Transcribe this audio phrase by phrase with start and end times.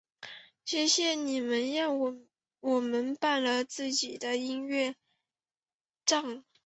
[0.65, 1.99] 谢谢你们让
[2.59, 4.95] 我们办了自己的音乐
[6.07, 6.43] 祭！